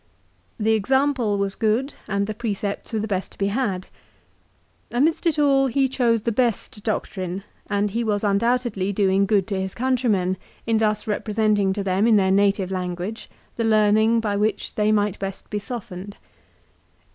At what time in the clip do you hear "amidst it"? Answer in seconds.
4.89-5.37